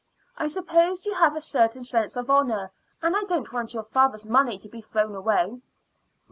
I 0.35 0.47
suppose 0.47 1.05
you 1.05 1.13
have 1.13 1.35
a 1.35 1.41
certain 1.41 1.83
sense 1.83 2.15
of 2.17 2.27
honor, 2.27 2.71
and 3.03 3.13
you 3.13 3.27
don't 3.27 3.53
want 3.53 3.75
your 3.75 3.83
father's 3.83 4.25
money 4.25 4.57
to 4.57 4.67
be 4.67 4.81
thrown 4.81 5.13
away." 5.13 5.61